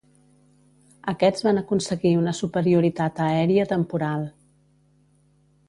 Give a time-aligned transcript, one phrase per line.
[1.13, 4.27] Aquests van aconseguir una superioritat aèria temporal.